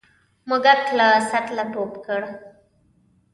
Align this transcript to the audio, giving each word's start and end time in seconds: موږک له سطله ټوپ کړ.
موږک 0.47 0.81
له 0.99 1.07
سطله 1.29 1.63
ټوپ 1.73 1.93
کړ. 2.05 2.21